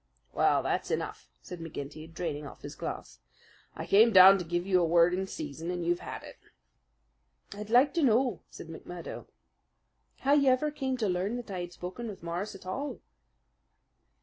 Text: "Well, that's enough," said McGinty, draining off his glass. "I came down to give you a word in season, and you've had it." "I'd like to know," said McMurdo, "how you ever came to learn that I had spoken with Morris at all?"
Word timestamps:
"Well, 0.33 0.63
that's 0.63 0.89
enough," 0.89 1.29
said 1.43 1.59
McGinty, 1.59 2.11
draining 2.11 2.47
off 2.47 2.63
his 2.63 2.73
glass. 2.73 3.19
"I 3.75 3.85
came 3.85 4.11
down 4.11 4.39
to 4.39 4.43
give 4.43 4.65
you 4.65 4.81
a 4.81 4.83
word 4.83 5.13
in 5.13 5.27
season, 5.27 5.69
and 5.69 5.85
you've 5.85 5.99
had 5.99 6.23
it." 6.23 6.37
"I'd 7.53 7.69
like 7.69 7.93
to 7.93 8.01
know," 8.01 8.41
said 8.49 8.67
McMurdo, 8.67 9.27
"how 10.21 10.33
you 10.33 10.49
ever 10.49 10.71
came 10.71 10.97
to 10.97 11.07
learn 11.07 11.35
that 11.35 11.51
I 11.51 11.59
had 11.59 11.73
spoken 11.73 12.07
with 12.07 12.23
Morris 12.23 12.55
at 12.55 12.65
all?" 12.65 12.99